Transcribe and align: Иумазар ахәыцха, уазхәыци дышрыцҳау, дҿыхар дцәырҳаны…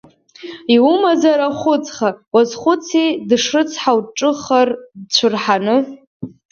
Иумазар 0.75 1.39
ахәыцха, 1.47 2.09
уазхәыци 2.33 3.05
дышрыцҳау, 3.27 3.99
дҿыхар 4.17 4.69
дцәырҳаны… 5.01 5.77